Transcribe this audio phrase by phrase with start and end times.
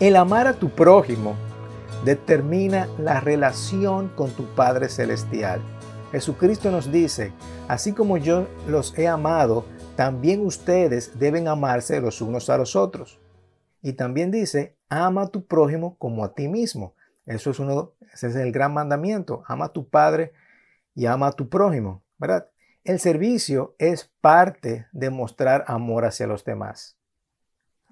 [0.00, 1.36] El amar a tu prójimo
[2.06, 5.60] determina la relación con tu Padre Celestial.
[6.10, 7.34] Jesucristo nos dice,
[7.68, 9.66] así como yo los he amado,
[9.96, 13.20] también ustedes deben amarse los unos a los otros.
[13.82, 16.94] Y también dice, ama a tu prójimo como a ti mismo.
[17.26, 19.42] Eso es uno, ese es el gran mandamiento.
[19.48, 20.32] Ama a tu padre
[20.94, 22.48] y ama a tu prójimo, ¿verdad?
[22.84, 26.96] El servicio es parte de mostrar amor hacia los demás.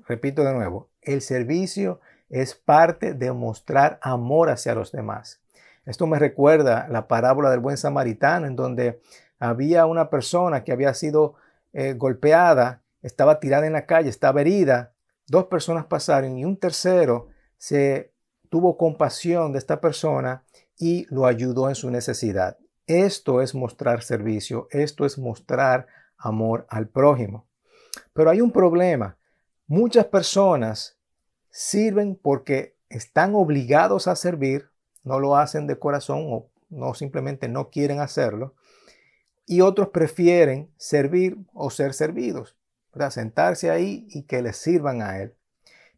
[0.06, 5.40] Repito de nuevo, el servicio es parte de mostrar amor hacia los demás.
[5.86, 9.00] Esto me recuerda la parábola del buen samaritano, en donde
[9.38, 11.34] había una persona que había sido
[11.72, 14.92] eh, golpeada, estaba tirada en la calle, estaba herida.
[15.26, 18.12] Dos personas pasaron y un tercero se
[18.50, 20.44] tuvo compasión de esta persona
[20.78, 22.58] y lo ayudó en su necesidad.
[22.86, 27.46] Esto es mostrar servicio, esto es mostrar amor al prójimo.
[28.14, 29.17] Pero hay un problema.
[29.68, 30.98] Muchas personas
[31.50, 34.70] sirven porque están obligados a servir,
[35.04, 38.54] no lo hacen de corazón o no simplemente no quieren hacerlo,
[39.46, 42.56] y otros prefieren servir o ser servidos,
[43.10, 45.34] sentarse ahí y que les sirvan a él.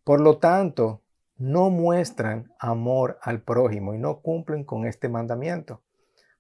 [0.05, 1.01] Por lo tanto,
[1.39, 5.81] no muestran amor al prójimo y no cumplen con este mandamiento.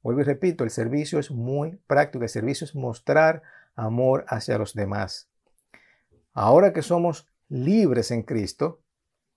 [0.03, 3.43] Vuelvo y repito, el servicio es muy práctico, el servicio es mostrar
[3.77, 5.30] amor hacia los demás.
[6.33, 8.81] Ahora que somos libres en Cristo,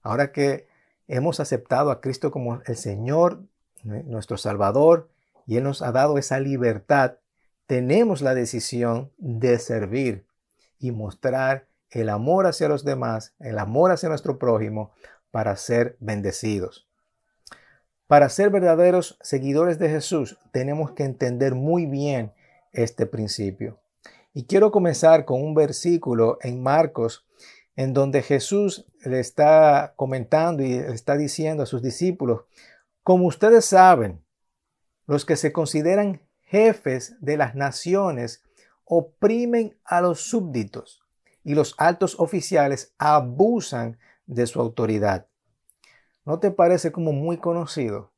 [0.04, 0.68] Ahora que
[1.08, 3.46] hemos aceptado a Cristo como el Señor,
[3.84, 5.10] nuestro Salvador,
[5.48, 7.16] y Él nos ha dado esa libertad,
[7.66, 10.28] tenemos la decisión de servir
[10.78, 14.92] y mostrar el amor hacia los demás, el amor hacia nuestro prójimo,
[15.32, 16.88] para ser bendecidos.
[18.08, 22.34] Para ser verdaderos seguidores de Jesús, tenemos que entender muy bien
[22.74, 23.80] este principio.
[24.34, 27.26] Y quiero comenzar con un versículo en Marcos
[27.76, 32.42] en donde Jesús le está comentando y le está diciendo a sus discípulos,
[33.04, 34.24] como ustedes saben,
[35.06, 38.44] los que se consideran jefes de las naciones
[38.86, 41.04] oprimen a los súbditos
[41.44, 45.28] y los altos oficiales abusan de su autoridad.
[46.26, 48.12] ¿No te parece como muy conocido?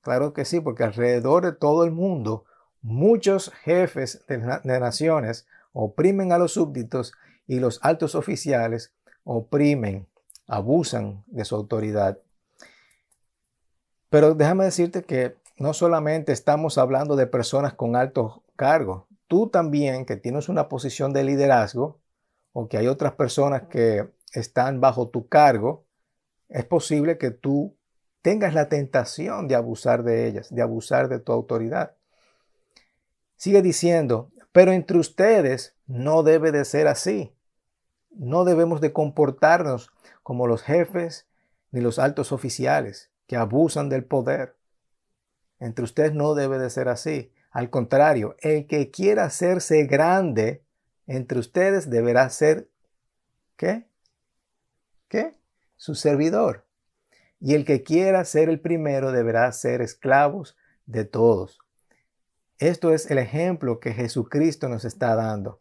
[0.00, 2.44] Claro que sí, porque alrededor de todo el mundo
[2.84, 4.38] muchos jefes de,
[4.78, 7.14] naciones oprimen a los súbditos
[7.46, 8.92] y los altos oficiales
[9.24, 10.06] oprimen,
[10.46, 12.18] abusan de su autoridad.
[14.10, 20.04] Pero déjame decirte que no solamente estamos hablando de personas con altos cargos, tú también
[20.04, 22.00] que tienes una posición de liderazgo
[22.52, 25.86] o que hay otras personas que están bajo tu cargo,
[26.50, 27.76] es posible que tú
[28.20, 31.96] tengas la tentación de abusar de ellas, de abusar de tu autoridad.
[33.44, 37.36] Sigue diciendo, pero entre ustedes no debe de ser así.
[38.08, 41.28] No debemos de comportarnos como los jefes
[41.70, 44.56] ni los altos oficiales que abusan del poder.
[45.60, 47.34] Entre ustedes no debe de ser así.
[47.50, 50.64] Al contrario, el que quiera hacerse grande
[51.06, 52.70] entre ustedes deberá ser,
[53.58, 53.86] ¿qué?
[55.08, 55.34] ¿Qué?
[55.76, 56.64] Su servidor.
[57.40, 60.56] Y el que quiera ser el primero deberá ser esclavos
[60.86, 61.63] de todos.
[62.58, 65.60] Esto es el ejemplo que Jesucristo nos está dando.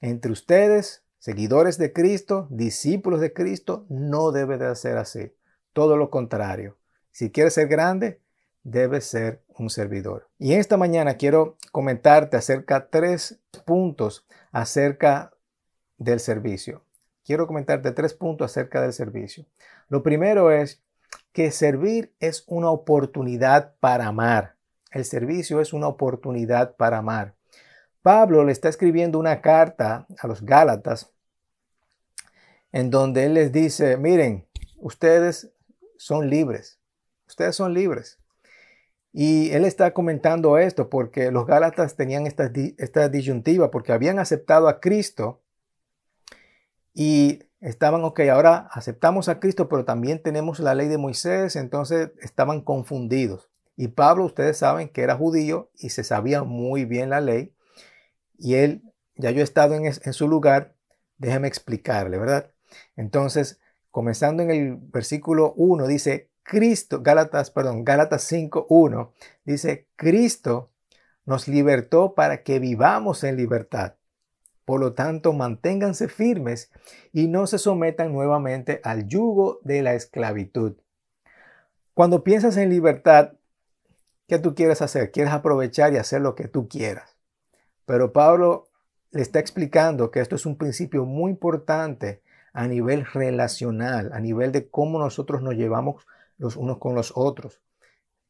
[0.00, 5.34] Entre ustedes seguidores de Cristo, discípulos de Cristo, no debe de ser así.
[5.72, 6.78] Todo lo contrario.
[7.10, 8.20] Si quieres ser grande,
[8.62, 10.28] debes ser un servidor.
[10.38, 15.32] Y esta mañana quiero comentarte acerca de tres puntos acerca
[15.98, 16.84] del servicio.
[17.24, 19.46] Quiero comentarte tres puntos acerca del servicio.
[19.88, 20.82] Lo primero es
[21.32, 24.56] que servir es una oportunidad para amar.
[24.90, 27.34] El servicio es una oportunidad para amar.
[28.02, 31.12] Pablo le está escribiendo una carta a los Gálatas
[32.72, 34.46] en donde él les dice, miren,
[34.78, 35.52] ustedes
[35.96, 36.80] son libres,
[37.26, 38.18] ustedes son libres.
[39.12, 42.48] Y él está comentando esto porque los Gálatas tenían esta,
[43.08, 45.42] disyuntiva porque habían aceptado a Cristo
[46.94, 52.12] y estaban, ok, ahora aceptamos a Cristo, pero también tenemos la ley de Moisés, entonces
[52.20, 53.49] estaban confundidos.
[53.80, 57.54] Y Pablo, ustedes saben que era judío y se sabía muy bien la ley.
[58.36, 58.82] Y él,
[59.14, 60.74] ya yo he estado en, su lugar,
[61.16, 62.52] déjeme explicarle, ¿verdad?
[62.94, 63.58] Entonces,
[63.90, 69.14] comenzando en el versículo 1, dice, Cristo, Gálatas, perdón, Gálatas 5, 1,
[69.46, 70.70] dice, Cristo
[71.24, 73.94] nos libertó para que vivamos en libertad.
[74.66, 76.70] Por lo tanto, manténganse firmes
[77.14, 80.76] y no se sometan nuevamente al yugo de la esclavitud.
[81.94, 83.39] Cuando piensas en libertad,
[84.30, 85.10] ¿qué tú quieres hacer?
[85.10, 87.16] Quieres aprovechar y hacer lo que tú quieras.
[87.84, 88.68] Pero Pablo
[89.10, 92.22] le está explicando que esto es un principio muy importante
[92.52, 96.06] a nivel relacional, a nivel de cómo nosotros nos llevamos
[96.38, 97.60] los unos con los otros.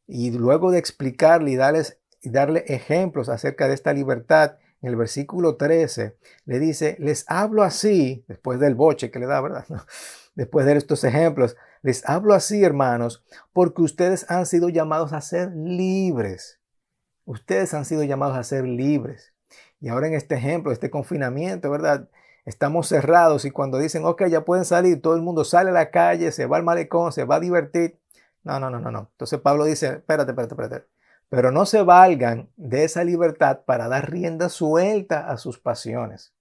[0.07, 6.17] Y luego de explicarle y darle ejemplos acerca de esta libertad, en el versículo 13
[6.47, 9.67] le dice, les hablo así, después del boche que le da, ¿verdad?
[10.35, 15.53] Después de estos ejemplos, les hablo así, hermanos, porque ustedes han sido llamados a ser
[15.55, 16.61] libres.
[17.25, 19.33] Ustedes han sido llamados a ser libres.
[19.81, 22.09] Y ahora en este ejemplo, este confinamiento, ¿verdad?
[22.45, 25.91] Estamos cerrados y cuando dicen, ok, ya pueden salir, todo el mundo sale a la
[25.91, 27.99] calle, se va al malecón, se va a divertir.
[28.43, 29.09] No, no, no, no, no.
[29.13, 30.87] Entonces Pablo dice, espérate, espérate, espérate.
[31.29, 36.35] Pero no se valgan de esa libertad para dar rienda suelta a sus pasiones.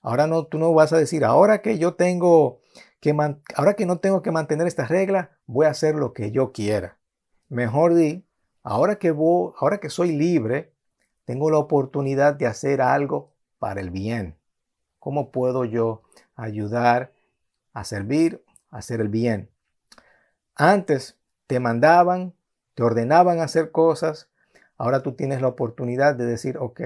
[0.00, 2.60] Ahora no, tú no vas a decir, ahora que yo tengo
[3.00, 3.14] que,
[3.54, 6.98] ahora que no tengo que mantener esta regla, voy a hacer lo que yo quiera.
[7.48, 8.26] Mejor di,
[8.62, 10.72] ahora que voy, ahora que soy libre,
[11.24, 14.38] tengo la oportunidad de hacer algo para el bien.
[14.98, 16.02] ¿Cómo puedo yo
[16.34, 17.12] ayudar
[17.72, 19.50] a servir, a hacer el bien?
[20.54, 22.34] Antes te mandaban,
[22.74, 24.28] te ordenaban hacer cosas,
[24.78, 26.80] ahora tú tienes la oportunidad de decir, ok,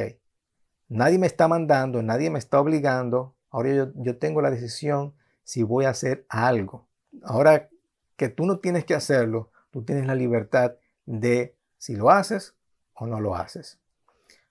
[0.89, 5.15] nadie me está mandando, nadie me está obligando, ahora yo, yo tengo la decisión
[5.45, 6.87] si voy a hacer algo.
[7.23, 7.69] Ahora
[8.17, 10.75] que tú no tienes que hacerlo, tú tienes la libertad
[11.07, 12.55] de si lo haces
[12.95, 13.79] o no lo haces.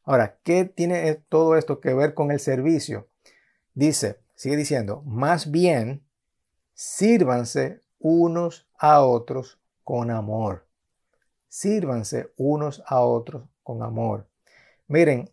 [0.04, 3.08] Ahora, ¿qué tiene todo esto que ver con el servicio?
[3.76, 6.04] Dice, sigue diciendo, más bien,
[6.74, 10.66] sírvanse unos a otros con amor.
[11.48, 14.28] Sírvanse unos a otros con amor.
[14.88, 15.30] Miren,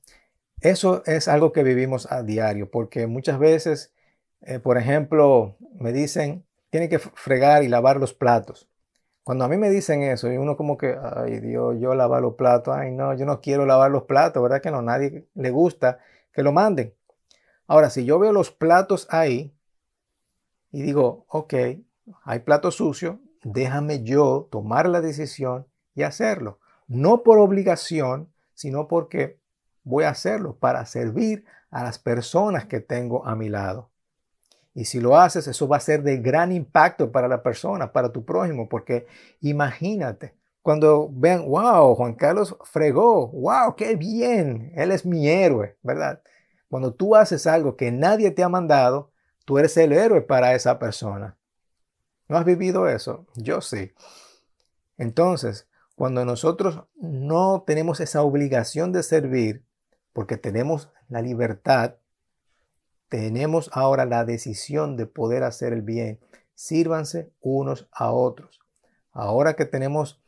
[0.61, 3.94] eso es algo que vivimos a diario, porque muchas veces,
[4.42, 8.68] eh, por ejemplo, me dicen, tiene que fregar y lavar los platos.
[9.24, 12.34] Cuando a mí me dicen eso, y uno como que, ay Dios, yo lavar los
[12.34, 14.82] platos, ay no, yo no quiero lavar los platos, ¿verdad que no?
[14.82, 15.98] Nadie le gusta
[16.32, 16.94] que lo manden.
[17.66, 19.52] Ahora, si yo veo los platos ahí
[20.70, 21.54] y digo, ok,
[22.22, 26.60] hay platos sucios, déjame yo tomar la decisión y hacerlo.
[26.86, 29.40] No por obligación, sino porque
[29.82, 33.90] voy a hacerlo para servir a las personas que tengo a mi lado.
[34.76, 38.12] Y si lo haces, eso va a ser de gran impacto para la persona, para
[38.12, 39.06] tu prójimo, porque
[39.40, 46.20] imagínate, cuando vean, wow, Juan Carlos fregó, wow, qué bien, él es mi héroe, ¿verdad?
[46.69, 49.12] Cuando tú haces algo que nadie te ha mandado,
[49.46, 51.38] tú eres el héroe para esa persona.
[52.29, 53.25] ¿No has vivido eso?
[53.34, 53.93] Yo sí.
[54.99, 59.64] Entonces, cuando nosotros no tenemos esa obligación de servir,
[60.12, 61.94] porque tenemos la libertad
[63.08, 66.20] tenemos ahora la decisión de poder hacer el bien.
[66.55, 68.61] Sírvanse unos a otros.
[69.12, 70.20] Ahora que tenemos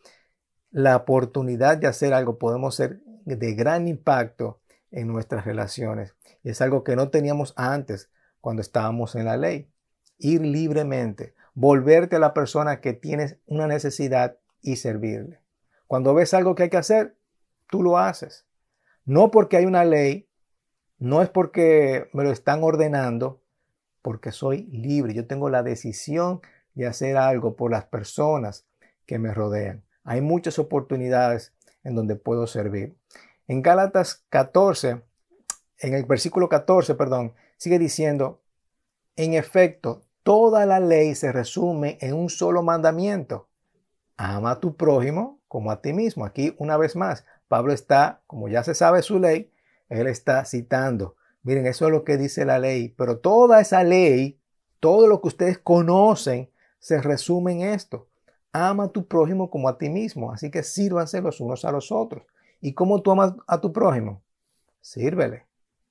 [0.71, 4.61] la oportunidad de hacer algo, podemos ser de gran impacto
[4.91, 6.15] en nuestras relaciones.
[6.45, 8.11] Es algo que no teníamos antes
[8.41, 9.71] cuando estábamos en la ley.
[10.19, 15.41] Ir libremente, volverte a la persona que tienes una necesidad y servirle.
[15.87, 17.17] Cuando ves algo que hay que hacer,
[17.69, 18.47] tú lo haces.
[19.05, 20.28] No porque hay una ley,
[20.99, 23.41] no es porque me lo están ordenando,
[24.03, 25.15] porque soy libre.
[25.15, 26.41] Yo tengo la decisión
[26.75, 28.67] de hacer algo por las personas
[29.07, 29.85] que me rodean.
[30.05, 31.55] Hay muchas oportunidades
[31.85, 32.97] en donde puedo servir.
[33.47, 35.03] En Gálatas 14,
[35.79, 38.43] en el versículo 14, perdón, sigue diciendo,
[39.17, 43.49] en efecto, toda la ley se resume en un solo mandamiento.
[44.17, 46.25] Ama a tu prójimo como a ti mismo.
[46.25, 49.51] Aquí una vez más, Pablo está, como ya se sabe su ley,
[49.89, 51.17] él está citando.
[51.43, 52.91] Miren, eso es lo que dice la ley.
[52.91, 54.41] Pero toda esa ley,
[54.81, 58.09] todo lo que ustedes conocen, se resume en esto.
[58.53, 60.33] Ama a tu prójimo como a ti mismo.
[60.33, 62.25] Así que sírvanse los unos a los otros.
[62.61, 64.23] ¿Y cómo tú amas a tu prójimo?
[64.81, 65.47] Sírvele,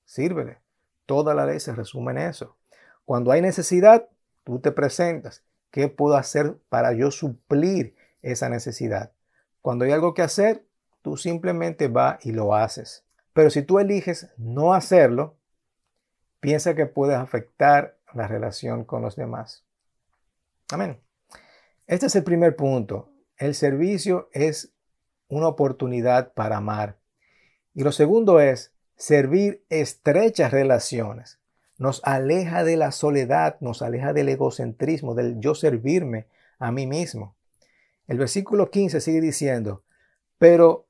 [0.05, 0.59] sírvele.
[1.05, 2.57] Toda la ley se resume en eso.
[3.05, 4.09] Cuando hay necesidad,
[4.43, 5.43] tú te presentas.
[5.71, 9.11] ¿Qué puedo hacer para yo suplir esa necesidad?
[9.61, 10.65] Cuando hay algo que hacer,
[11.01, 13.06] tú simplemente vas y lo haces.
[13.37, 15.37] Pero si tú eliges no hacerlo,
[16.39, 19.63] piensa que puedes afectar la relación con los demás.
[20.71, 20.99] Amén.
[21.85, 23.11] Este es el primer punto.
[23.37, 24.73] El servicio es
[25.27, 26.97] una oportunidad para amar.
[27.75, 31.39] Y lo segundo es servir estrechas relaciones.
[31.77, 36.25] Nos aleja de la soledad, nos aleja del egocentrismo, del yo servirme
[36.57, 37.35] a mí mismo.
[38.07, 39.83] El versículo 15 sigue diciendo,
[40.39, 40.86] pero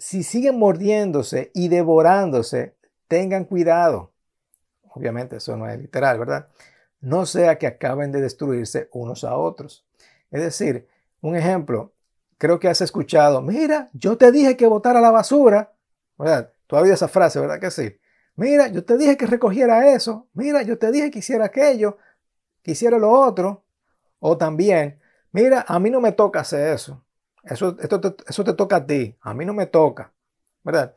[0.00, 2.74] si siguen mordiéndose y devorándose,
[3.06, 4.12] tengan cuidado.
[4.94, 6.48] Obviamente eso no es literal, ¿verdad?
[7.00, 9.86] No sea que acaben de destruirse unos a otros.
[10.30, 10.88] Es decir,
[11.20, 11.92] un ejemplo,
[12.38, 15.74] creo que has escuchado, mira, yo te dije que botara la basura,
[16.16, 16.50] ¿verdad?
[16.66, 17.94] Tú esa frase, ¿verdad que sí?
[18.36, 21.98] Mira, yo te dije que recogiera eso, mira, yo te dije que hiciera aquello,
[22.62, 23.64] quisiera lo otro.
[24.18, 24.98] O también,
[25.32, 27.04] mira, a mí no me toca hacer eso.
[27.44, 30.12] Eso, te, eso te toca a ti, a mí no me toca.
[30.62, 30.94] ¿Verdad?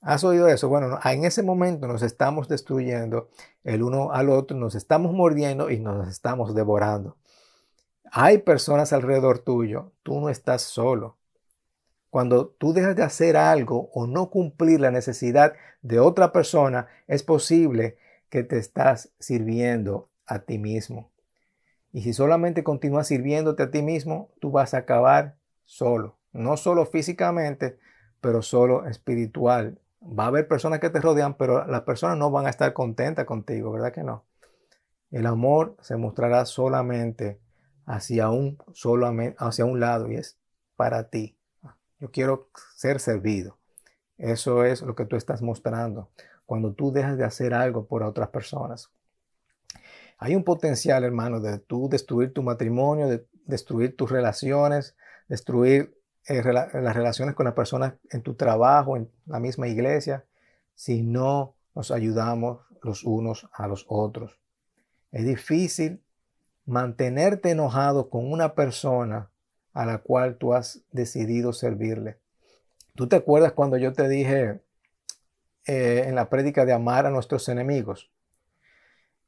[0.00, 0.68] ¿Has oído eso?
[0.68, 3.30] Bueno, en ese momento nos estamos destruyendo
[3.62, 7.16] el uno al otro, nos estamos mordiendo y nos estamos devorando.
[8.12, 11.16] Hay personas alrededor tuyo, tú no estás solo.
[12.10, 17.22] Cuando tú dejas de hacer algo o no cumplir la necesidad de otra persona, es
[17.22, 17.96] posible
[18.28, 21.10] que te estás sirviendo a ti mismo.
[21.92, 26.18] Y si solamente continúas sirviéndote a ti mismo, tú vas a acabar solo.
[26.32, 27.78] No solo físicamente,
[28.20, 29.78] pero solo espiritual.
[30.02, 33.24] Va a haber personas que te rodean, pero las personas no van a estar contentas
[33.24, 34.24] contigo, ¿verdad que no?
[35.10, 37.40] El amor se mostrará solamente
[37.86, 40.38] hacia un, solamente, hacia un lado y es
[40.76, 41.38] para ti.
[42.00, 43.58] Yo quiero ser servido.
[44.18, 46.10] Eso es lo que tú estás mostrando
[46.46, 48.90] cuando tú dejas de hacer algo por otras personas.
[50.18, 54.96] Hay un potencial, hermano, de tú destruir tu matrimonio, de destruir tus relaciones,
[55.28, 60.24] destruir eh, las relaciones con las personas en tu trabajo, en la misma iglesia,
[60.74, 64.38] si no nos ayudamos los unos a los otros.
[65.12, 66.02] Es difícil
[66.66, 69.30] mantenerte enojado con una persona
[69.72, 72.18] a la cual tú has decidido servirle.
[72.94, 74.62] ¿Tú te acuerdas cuando yo te dije
[75.66, 78.10] eh, en la prédica de amar a nuestros enemigos?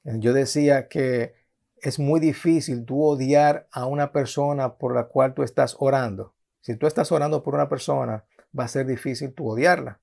[0.05, 1.35] Yo decía que
[1.80, 6.35] es muy difícil tú odiar a una persona por la cual tú estás orando.
[6.61, 8.25] Si tú estás orando por una persona,
[8.59, 10.00] va a ser difícil tú odiarla.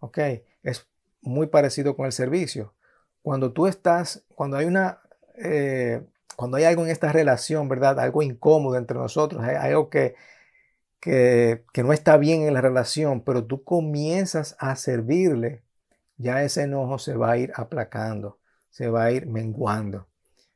[0.00, 0.18] ¿Ok?
[0.62, 0.88] Es
[1.22, 2.74] muy parecido con el servicio.
[3.22, 5.00] Cuando tú estás, cuando hay una,
[5.36, 6.02] eh,
[6.36, 7.98] cuando hay algo en esta relación, ¿verdad?
[8.00, 10.14] Algo incómodo entre nosotros, hay algo que,
[11.00, 15.62] que, que no está bien en la relación, pero tú comienzas a servirle,
[16.16, 20.08] ya ese enojo se va a ir aplacando, se va a ir menguando.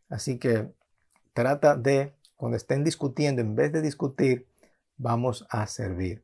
[0.08, 0.68] Así que
[1.32, 4.46] trata de, cuando estén discutiendo, en vez de discutir,
[4.96, 6.22] vamos a servir.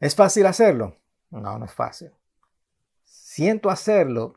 [0.00, 0.96] ¿Es fácil hacerlo?
[1.30, 2.10] No, no es fácil.
[3.04, 4.36] ¿Siento hacerlo?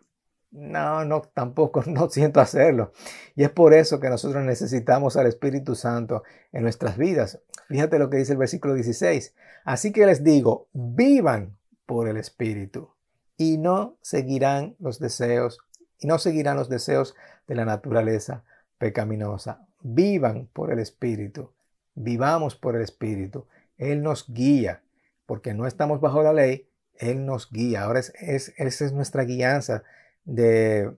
[0.51, 2.91] No, no, tampoco, no siento hacerlo.
[3.35, 7.39] Y es por eso que nosotros necesitamos al Espíritu Santo en nuestras vidas.
[7.67, 9.35] Fíjate lo que dice el versículo 16.
[9.65, 12.89] Así que les digo, vivan por el Espíritu
[13.37, 15.59] y no seguirán los deseos,
[15.99, 17.15] y no seguirán los deseos
[17.47, 18.43] de la naturaleza
[18.77, 19.67] pecaminosa.
[19.81, 21.51] Vivan por el Espíritu.
[21.95, 23.45] Vivamos por el Espíritu.
[23.77, 24.81] Él nos guía,
[25.25, 27.83] porque no estamos bajo la ley, Él nos guía.
[27.83, 29.83] Ahora es, esa es nuestra guianza
[30.25, 30.91] de,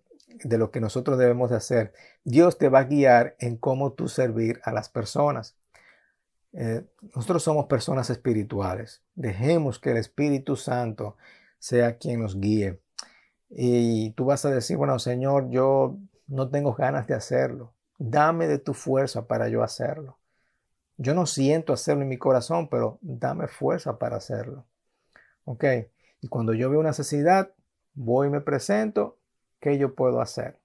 [0.44, 1.94] lo que nosotros debemos hacer.
[2.24, 5.56] Dios te va a guiar en cómo tú servir a las personas.
[6.54, 6.84] Eh,
[7.16, 9.02] nosotros somos personas espirituales.
[9.16, 11.18] Dejemos que el Espíritu Santo
[11.60, 12.80] sea quien nos guíe.
[13.52, 17.74] Y tú vas a decir, bueno, Señor, yo no tengo ganas de hacerlo.
[17.98, 20.18] Dame de tu fuerza para yo hacerlo.
[20.98, 24.66] Yo no siento hacerlo en mi corazón, pero dame fuerza para hacerlo.
[25.44, 25.66] ¿Ok?
[26.22, 27.54] Y cuando yo veo una necesidad,
[27.94, 29.18] voy y me presento,
[29.60, 30.60] ¿qué yo puedo hacer?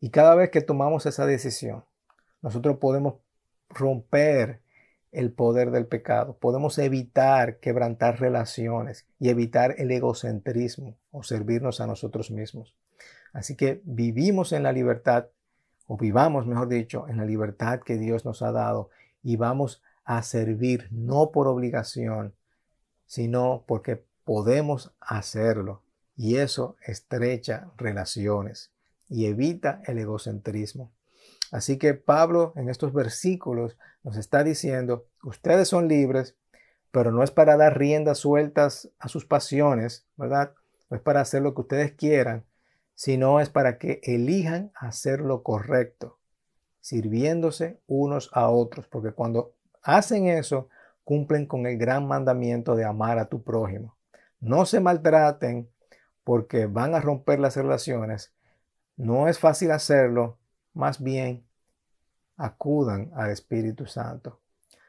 [0.00, 1.84] Y cada vez que tomamos esa decisión,
[2.42, 3.14] nosotros podemos
[3.68, 4.62] romper
[5.12, 6.36] el poder del pecado.
[6.38, 12.74] Podemos evitar quebrantar relaciones y evitar el egocentrismo o servirnos a nosotros mismos.
[13.32, 15.26] Así que vivimos en la libertad,
[15.86, 18.90] o vivamos, mejor dicho, en la libertad que Dios nos ha dado
[19.22, 22.34] y vamos a servir no por obligación,
[23.06, 25.82] sino porque podemos hacerlo.
[26.16, 28.70] Y eso estrecha relaciones
[29.08, 30.92] y evita el egocentrismo.
[31.50, 36.36] Así que Pablo en estos versículos nos está diciendo, ustedes son libres,
[36.90, 40.54] pero no es para dar riendas sueltas a sus pasiones, ¿verdad?
[40.88, 42.44] No es para hacer lo que ustedes quieran,
[42.94, 46.18] sino es para que elijan hacer lo correcto,
[46.80, 50.68] sirviéndose unos a otros, porque cuando hacen eso,
[51.04, 53.96] cumplen con el gran mandamiento de amar a tu prójimo.
[54.40, 55.70] No se maltraten
[56.24, 58.32] porque van a romper las relaciones.
[58.96, 60.38] No es fácil hacerlo,
[60.72, 61.44] más bien
[62.40, 64.40] acudan al Espíritu Santo.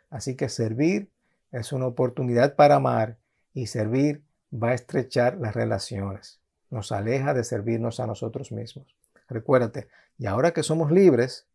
[0.10, 1.12] Así que servir
[1.52, 3.18] es una oportunidad para amar
[3.54, 6.40] y servir va a estrechar las relaciones.
[6.70, 8.96] Nos aleja de servirnos a nosotros mismos.
[9.28, 11.48] Recuérdate, y ahora que somos libres,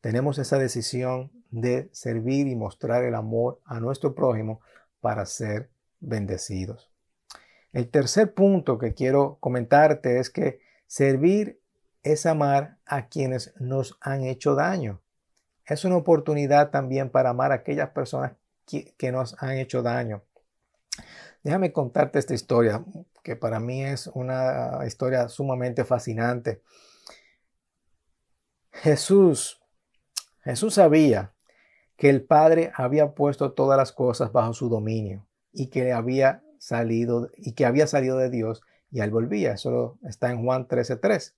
[0.00, 4.60] tenemos esa decisión de servir y mostrar el amor a nuestro prójimo
[5.00, 5.70] para ser
[6.00, 6.90] bendecidos.
[7.72, 11.60] El tercer punto que quiero comentarte es que servir
[12.02, 15.02] es amar a quienes nos han hecho daño.
[15.68, 18.32] Es una oportunidad también para amar a aquellas personas
[18.66, 20.22] que, nos han hecho daño.
[21.42, 22.82] Déjame contarte esta historia,
[23.22, 26.62] que para mí es una historia sumamente fascinante.
[28.72, 29.60] Jesús,
[30.42, 31.34] Jesús sabía
[31.96, 37.30] que el Padre había puesto todas las cosas bajo su dominio y que había salido
[37.36, 39.52] y que había salido de Dios y él volvía.
[39.52, 41.34] Eso está en Juan 13:3.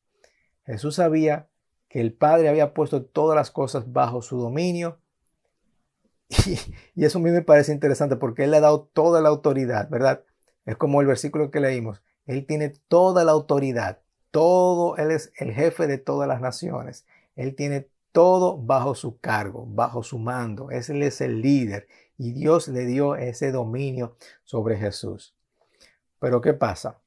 [0.67, 1.49] Jesús sabía
[1.91, 4.99] que el Padre había puesto todas las cosas bajo su dominio.
[6.95, 9.91] Y, eso a mí me parece interesante porque Él le ha dado toda la autoridad,
[9.91, 10.23] ¿verdad?
[10.65, 12.03] Es como el versículo que leímos.
[12.27, 14.01] Él tiene toda la autoridad.
[14.31, 17.05] Todo, Él es el jefe de todas las naciones.
[17.35, 20.71] Él tiene todo bajo su cargo, bajo su mando.
[20.71, 25.35] Él es el líder y Dios le dio ese dominio sobre Jesús.
[26.21, 27.01] Pero ¿qué pasa?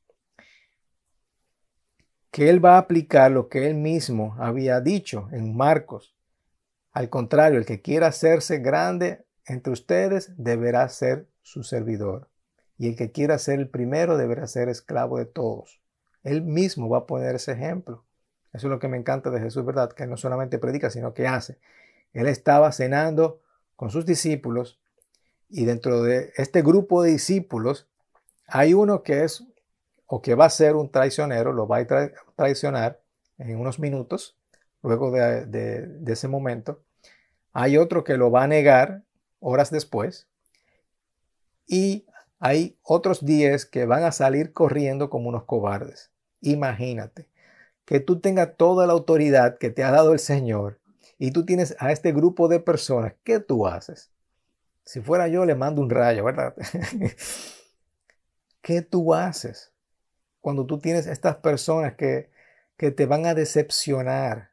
[2.33, 6.15] Que Él va a aplicar lo que Él mismo había dicho en Marcos.
[6.91, 12.29] Al contrario, el que quiera hacerse grande entre ustedes deberá ser su servidor.
[12.77, 15.79] Y el que quiera ser el primero deberá ser esclavo de todos.
[16.23, 18.03] Él mismo va a poner ese ejemplo.
[18.51, 19.91] Eso es lo que me encanta de Jesús, ¿verdad?
[19.91, 21.59] Que no solamente predica, sino que hace.
[22.13, 23.41] Él estaba cenando
[23.75, 24.79] con sus discípulos
[25.49, 27.87] y dentro de este grupo de discípulos
[28.47, 29.43] hay uno que es
[30.15, 31.87] o que va a ser un traicionero, lo va a
[32.35, 33.01] traicionar
[33.39, 34.37] en unos minutos,
[34.83, 36.83] luego de, de ese momento.
[37.51, 39.01] Hay otro que lo va a negar
[39.39, 40.27] horas después.
[41.65, 42.05] Y
[42.37, 46.11] hay otros 10 que van a salir corriendo como unos cobardes.
[46.41, 47.27] Imagínate
[47.83, 50.79] que tú tengas toda la autoridad que te ha dado el Señor
[51.17, 54.11] y tú tienes a este grupo de personas, ¿qué tú haces?
[54.85, 56.53] Si fuera yo, le mando un rayo, ¿verdad?
[58.61, 59.72] ¿Qué tú haces
[60.43, 62.29] cuando tú tienes estas personas que,
[62.77, 64.51] que te van a decepcionar,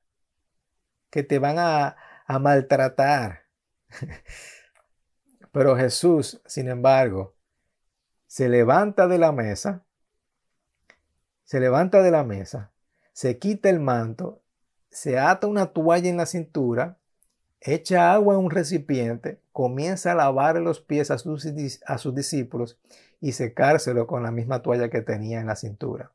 [1.10, 1.96] que te van a,
[2.40, 3.42] maltratar?
[5.52, 7.34] Pero Jesús, sin embargo,
[8.28, 9.84] se levanta de la mesa,
[11.44, 12.70] se levanta de la mesa
[13.20, 14.40] se quita el manto,
[14.90, 16.96] se ata una toalla en la cintura,
[17.60, 21.46] echa agua en un recipiente, comienza a lavar los pies a sus,
[21.84, 22.78] a sus discípulos
[23.20, 26.12] y secárselo con la misma toalla que tenía en la cintura.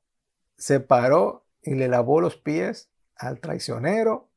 [0.57, 4.29] Se paró y le lavó los pies al traicionero,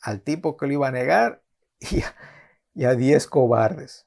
[0.00, 1.42] al tipo que lo iba a negar
[1.78, 2.14] y a,
[2.74, 4.06] y a diez cobardes,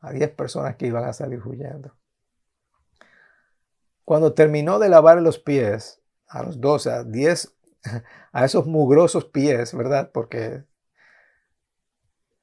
[0.00, 1.96] a diez personas que iban a salir huyendo.
[4.04, 7.56] Cuando terminó de lavar los pies, a los 12, a 10,
[8.32, 10.10] a esos mugrosos pies, ¿verdad?
[10.12, 10.64] Porque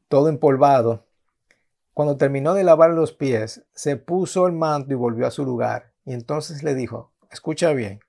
[0.08, 1.07] todo empolvado.
[1.97, 5.93] Cuando terminó de lavar los pies, se puso el manto y volvió a su lugar.
[6.05, 8.01] Y entonces le dijo, escucha bien,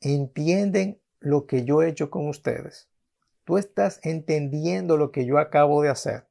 [0.00, 2.88] ¿entienden lo que yo he hecho con ustedes?
[3.44, 6.28] Tú estás entendiendo lo que yo acabo de hacer.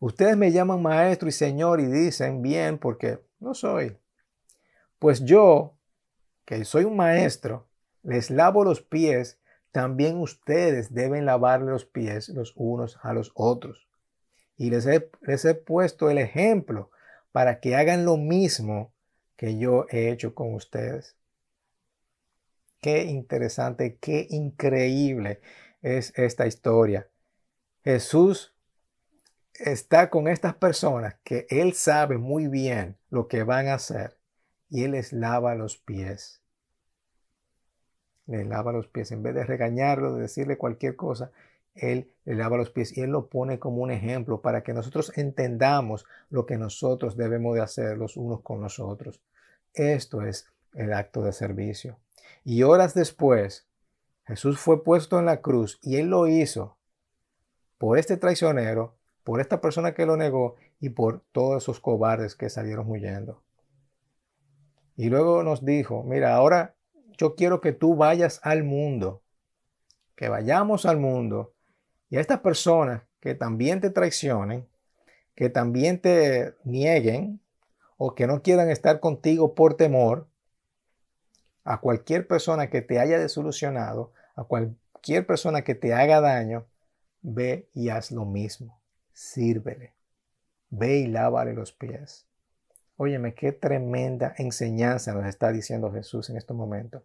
[0.00, 3.96] Ustedes me llaman maestro y señor y dicen bien porque no soy.
[4.98, 5.76] Pues yo
[6.44, 7.68] que soy un maestro,
[8.02, 9.38] les lavo los pies,
[9.70, 13.87] también ustedes deben lavarle los pies los unos a los otros.
[14.58, 16.90] Y les he, les he puesto el ejemplo
[17.32, 18.92] para que hagan lo mismo
[19.36, 21.16] que yo he hecho con ustedes.
[22.80, 25.40] Qué interesante, qué increíble
[25.80, 27.08] es esta historia.
[27.84, 28.54] Jesús
[29.54, 34.18] está con estas personas que Él sabe muy bien lo que van a hacer
[34.68, 36.42] y Él les lava los pies
[38.28, 39.10] le lava los pies.
[39.10, 41.32] En vez de regañarlo, de decirle cualquier cosa,
[41.80, 45.12] Él le lava los pies y Él lo pone como un ejemplo para que nosotros
[45.16, 49.22] entendamos lo que nosotros debemos de hacer los unos con los otros.
[49.74, 51.98] Esto es el acto de servicio.
[52.44, 53.66] Y horas después,
[54.26, 56.76] Jesús fue puesto en la cruz y Él lo hizo
[57.78, 62.50] por este traicionero, por esta persona que lo negó y por todos esos cobardes que
[62.50, 63.42] salieron huyendo.
[64.96, 66.74] Y luego nos dijo, mira, ahora
[67.16, 69.22] yo quiero que tú vayas al mundo,
[70.16, 71.54] que vayamos al mundo
[72.10, 74.66] y a estas personas que también te traicionen,
[75.34, 77.40] que también te nieguen
[77.96, 80.28] o que no quieran estar contigo por temor,
[81.64, 86.66] a cualquier persona que te haya desolucionado, a cualquier persona que te haga daño,
[87.20, 88.80] ve y haz lo mismo.
[89.12, 89.92] Sírvele.
[90.70, 92.26] Ve y lávale los pies.
[92.96, 97.02] Óyeme, qué tremenda enseñanza nos está diciendo Jesús en este momento.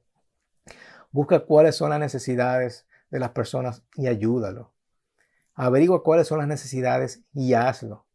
[1.11, 4.71] Busca cuáles son las necesidades de las personas y ayúdalo.
[5.55, 8.05] Averigua cuáles son las necesidades y hazlo.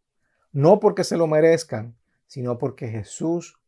[0.52, 1.96] No porque se lo merezcan,
[2.26, 3.58] sino porque Jesús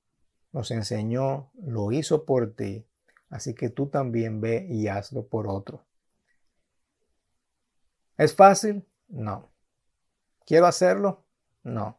[0.52, 2.86] nos enseñó, lo hizo por ti.
[3.28, 5.84] Así que tú también ve y hazlo por otro.
[8.16, 8.84] ¿Es fácil?
[9.08, 9.48] No.
[10.44, 11.24] ¿Quiero hacerlo?
[11.62, 11.98] No.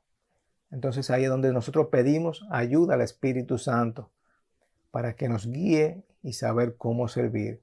[0.72, 4.12] Entonces ahí es donde nosotros pedimos ayuda al Espíritu Santo
[4.92, 7.62] para que nos guíe y saber cómo servir.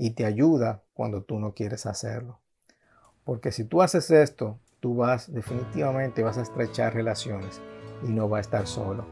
[0.00, 2.38] y te ayuda cuando tú no quieres hacerlo.
[3.28, 7.60] Porque si tú haces esto, tú vas definitivamente vas a estrechar relaciones
[8.02, 9.04] y no va a estar solo.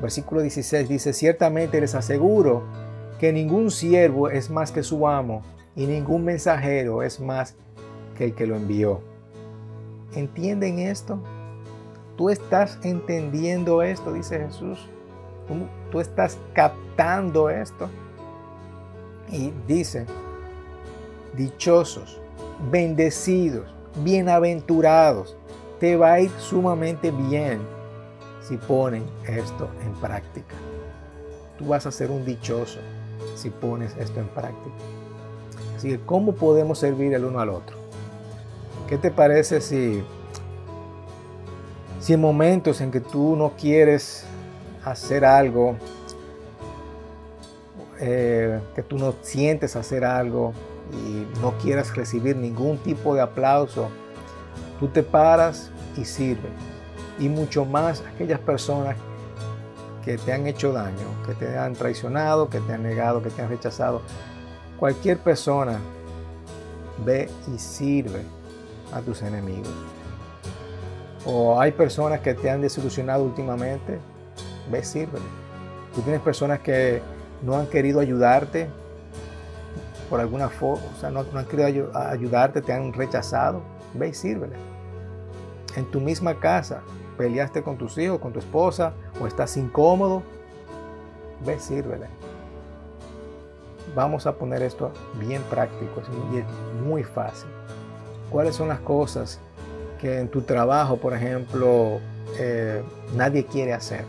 [0.00, 2.64] Versículo 16 dice, ciertamente les aseguro
[3.20, 5.42] que ningún siervo es más que su amo
[5.76, 7.54] y ningún mensajero es más
[8.18, 9.02] que el que lo envió.
[10.16, 11.22] ¿Entienden esto?
[12.16, 14.12] ¿Tú estás entendiendo esto?
[14.12, 14.88] Dice Jesús.
[15.92, 17.88] ¿Tú, estás captando esto?
[19.30, 20.06] Y dice,
[21.36, 22.21] dichosos,
[22.70, 23.66] bendecidos,
[24.04, 25.36] bienaventurados,
[25.80, 27.60] te va a ir sumamente bien
[28.46, 30.54] si ponen esto en práctica.
[31.58, 32.78] Tú vas a ser un dichoso
[33.36, 34.76] si pones esto en práctica.
[35.76, 37.76] Así que, ¿cómo podemos servir el uno al otro?
[38.88, 40.02] ¿Qué te parece si,
[42.00, 44.24] si en momentos en que tú no quieres
[44.84, 45.76] hacer algo,
[48.00, 50.52] eh, que tú no sientes hacer algo
[50.92, 53.88] y no quieras recibir ningún tipo de aplauso,
[54.78, 56.52] tú te paras y sirves?
[57.18, 58.96] Y mucho más aquellas personas
[60.04, 63.42] que te han hecho daño, que te han traicionado, que te han negado, que te
[63.42, 64.02] han rechazado.
[64.78, 65.78] Cualquier persona
[67.04, 68.22] ve y sirve
[68.92, 69.72] a tus enemigos.
[71.24, 73.98] O hay personas que te han desilusionado últimamente,
[74.70, 75.20] ve y sirve.
[75.94, 77.00] Tú tienes personas que
[77.42, 78.68] no han querido ayudarte
[80.12, 83.62] por alguna forma, o sea, no, han querido ayudarte, te han rechazado,
[83.94, 84.56] ve y sírvele.
[85.74, 86.82] En tu misma casa,
[87.16, 90.22] peleaste con tus hijos, con tu esposa, o estás incómodo,
[91.46, 92.08] ve, sírvele.
[93.94, 96.44] Vamos a poner esto bien práctico y es
[96.84, 97.48] muy fácil.
[98.28, 99.40] ¿Cuáles son las cosas
[99.98, 102.00] que en tu trabajo, por ejemplo,
[102.38, 102.82] eh,
[103.16, 104.04] nadie quiere hacer?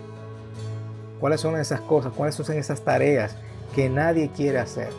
[1.22, 2.12] ¿Cuáles son esas cosas?
[2.12, 3.38] ¿Cuáles son esas tareas
[3.74, 4.90] que nadie quiere hacer?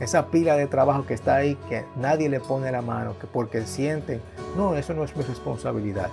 [0.00, 3.66] Esa pila de trabajo que está ahí que nadie le pone la mano, que porque
[3.66, 4.20] sienten,
[4.56, 6.10] no, eso no es mi responsabilidad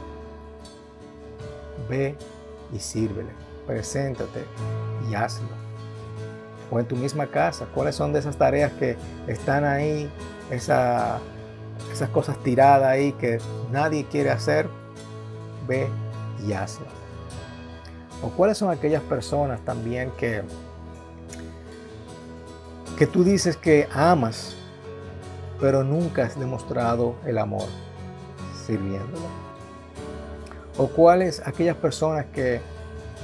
[1.88, 2.16] ve
[2.74, 3.30] y sírvele,
[3.66, 4.44] preséntate
[5.10, 5.48] y hazlo.
[6.70, 8.98] O en tu misma casa, cuáles son de esas tareas que
[9.28, 10.12] están ahí,
[10.52, 11.22] esas
[12.12, 13.40] cosas tiradas ahí que
[13.72, 14.68] nadie quiere hacer,
[15.66, 15.88] ve
[16.46, 16.88] y hazlo.
[18.22, 20.44] O cuáles son aquellas personas también que,
[22.98, 24.56] que tú dices que amas,
[25.60, 27.68] pero nunca has demostrado el amor
[28.66, 29.48] sirviéndolo
[30.78, 32.62] o cuáles aquellas personas que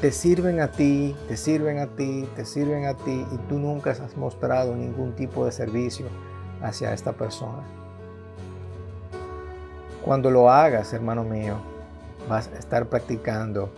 [0.01, 3.91] te sirven a ti, te sirven a ti, te sirven a ti y tú nunca
[3.91, 6.07] has mostrado ningún tipo de servicio
[6.61, 7.63] hacia esta persona.
[10.03, 11.55] Cuando lo hagas, hermano mío,
[12.27, 13.69] vas a estar practicando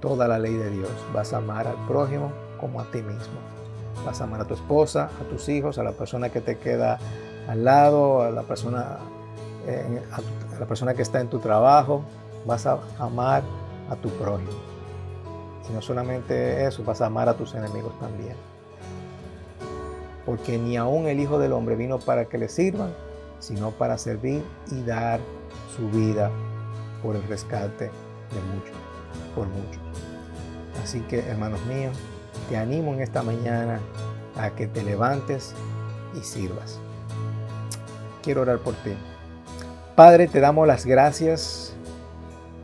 [0.00, 0.90] toda la ley de Dios.
[1.14, 3.55] Vas a amar al prójimo como a ti mismo.
[4.06, 6.98] Vas a amar a tu esposa, a tus hijos, a la persona que te queda
[7.48, 8.98] al lado, a la persona,
[9.66, 12.04] eh, a la persona que está en tu trabajo,
[12.46, 13.42] vas a amar
[13.90, 14.52] a tu prójimo.
[15.68, 18.36] Y no solamente eso, vas a amar a tus enemigos también.
[20.24, 22.94] Porque ni aún el Hijo del Hombre vino para que le sirvan,
[23.40, 25.18] sino para servir y dar
[25.76, 26.30] su vida
[27.02, 28.76] por el rescate de muchos,
[29.34, 29.82] por muchos.
[30.82, 31.96] Así que, hermanos míos,
[32.48, 33.80] te animo en esta mañana
[34.36, 35.54] a que te levantes
[36.18, 36.78] y sirvas.
[38.22, 38.92] Quiero orar por ti.
[39.94, 41.74] Padre, te damos las gracias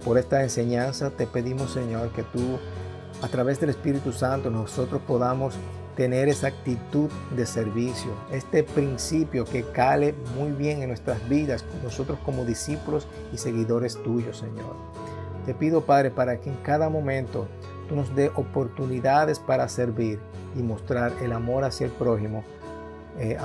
[0.04, 1.10] por esta enseñanza.
[1.10, 2.58] Te pedimos, Señor, que tú,
[3.22, 5.54] a través del Espíritu Santo, nosotros podamos
[5.96, 12.18] tener esa actitud de servicio, este principio que cale muy bien en nuestras vidas, nosotros
[12.24, 14.74] como discípulos y seguidores tuyos, Señor.
[15.44, 17.46] Te pido, Padre, para que en cada momento
[17.88, 20.18] tú nos dé oportunidades para servir
[20.56, 22.44] y mostrar el amor hacia el prójimo
[23.18, 23.36] eh,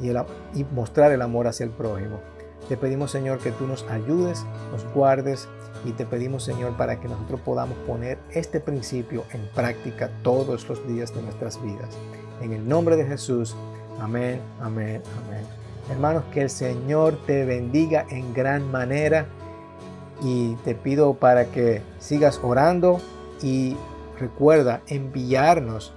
[0.00, 0.10] y,
[0.58, 2.20] y mostrar el amor hacia el prójimo.
[2.68, 5.48] Te pedimos, Señor, que tú nos ayudes, nos guardes
[5.84, 10.86] y te pedimos, Señor, para que nosotros podamos poner este principio en práctica todos los
[10.88, 11.90] días de nuestras vidas.
[12.40, 13.54] En el nombre de Jesús.
[14.00, 15.44] Amén, amén, amén.
[15.90, 19.26] Hermanos, que el Señor te bendiga en gran manera
[20.22, 23.00] y te pido para que sigas orando
[23.42, 23.76] y
[24.18, 25.92] recuerda enviarnos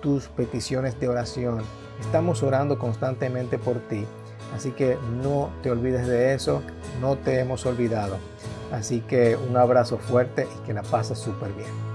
[0.00, 1.62] tus peticiones de oración.
[2.00, 4.06] Estamos orando constantemente por ti.
[4.54, 6.62] Así que no te olvides de eso,
[7.00, 8.16] no te hemos olvidado.
[8.72, 11.87] Así que un abrazo fuerte y que la pases súper bien.